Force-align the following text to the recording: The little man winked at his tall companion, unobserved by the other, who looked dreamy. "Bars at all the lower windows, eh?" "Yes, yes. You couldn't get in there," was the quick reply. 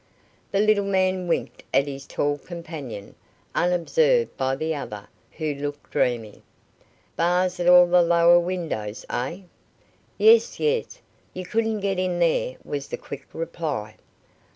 The 0.49 0.59
little 0.59 0.83
man 0.87 1.27
winked 1.27 1.61
at 1.71 1.85
his 1.85 2.07
tall 2.07 2.39
companion, 2.39 3.13
unobserved 3.53 4.35
by 4.35 4.55
the 4.55 4.73
other, 4.73 5.07
who 5.33 5.53
looked 5.53 5.91
dreamy. 5.91 6.41
"Bars 7.15 7.59
at 7.59 7.67
all 7.69 7.85
the 7.85 8.01
lower 8.01 8.39
windows, 8.39 9.05
eh?" 9.11 9.41
"Yes, 10.17 10.59
yes. 10.59 11.03
You 11.35 11.45
couldn't 11.45 11.81
get 11.81 11.99
in 11.99 12.17
there," 12.17 12.55
was 12.65 12.87
the 12.87 12.97
quick 12.97 13.27
reply. 13.31 13.95